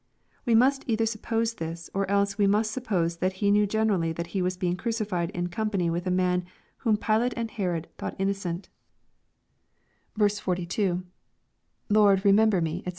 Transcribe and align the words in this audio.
We 0.47 0.55
must 0.55 0.83
either 0.87 1.05
suppose 1.05 1.53
this, 1.53 1.87
or 1.93 2.09
else 2.09 2.35
we 2.35 2.47
must 2.47 2.71
suppose 2.71 3.17
that 3.17 3.33
he 3.33 3.51
knew 3.51 3.67
generally 3.67 4.11
that 4.13 4.33
he 4.33 4.41
was 4.41 4.57
being 4.57 4.75
crucified 4.75 5.29
in 5.29 5.49
company 5.49 5.91
with 5.91 6.07
a 6.07 6.09
man 6.09 6.43
whom 6.77 6.97
Pilate 6.97 7.35
and 7.37 7.51
Herod 7.51 7.87
thought 7.99 8.15
innocent 8.17 8.69
476 10.17 11.05
EXPOSITORY 11.05 11.05
THOUGHTS. 11.91 11.91
42.— 11.93 12.21
[Lftrd 12.23 12.23
remember 12.25 12.61
me, 12.61 12.81
Sc. 12.83 12.89